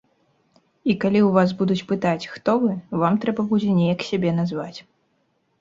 І 0.93 0.95
калі 1.03 1.19
ў 1.23 1.29
вас 1.35 1.49
будуць 1.59 1.85
пытаць, 1.91 2.29
хто 2.37 2.51
вы, 2.63 2.71
вам 3.05 3.21
трэба 3.27 3.47
будзе 3.53 3.69
неяк 3.81 3.99
сябе 4.09 4.29
назваць. 4.39 4.79